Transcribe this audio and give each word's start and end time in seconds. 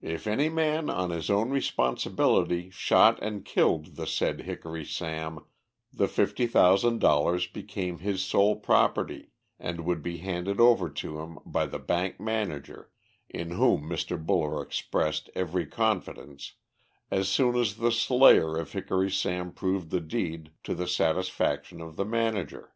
If 0.00 0.26
any 0.26 0.48
man 0.48 0.88
on 0.88 1.10
his 1.10 1.28
own 1.28 1.50
responsibility 1.50 2.70
shot 2.70 3.18
and 3.22 3.44
killed 3.44 3.96
the 3.96 4.06
said 4.06 4.40
Hickory 4.40 4.86
Sam, 4.86 5.44
the 5.92 6.08
fifty 6.08 6.46
thousand 6.46 7.00
dollars 7.00 7.46
became 7.46 7.98
his 7.98 8.24
sole 8.24 8.56
property, 8.56 9.32
and 9.58 9.84
would 9.84 10.02
be 10.02 10.16
handed 10.16 10.60
over 10.60 10.88
to 10.88 11.18
him 11.20 11.40
by 11.44 11.66
the 11.66 11.78
bank 11.78 12.18
manager, 12.18 12.90
in 13.28 13.50
whom 13.50 13.82
Mr. 13.82 14.16
Buller 14.18 14.62
expressed 14.62 15.28
every 15.34 15.66
confidence, 15.66 16.54
as 17.10 17.28
soon 17.28 17.54
as 17.56 17.76
the 17.76 17.92
slayer 17.92 18.56
of 18.56 18.72
Hickory 18.72 19.10
Sam 19.10 19.52
proved 19.52 19.90
the 19.90 20.00
deed 20.00 20.52
to 20.64 20.74
the 20.74 20.88
satisfaction 20.88 21.82
of 21.82 21.96
the 21.96 22.06
manager. 22.06 22.74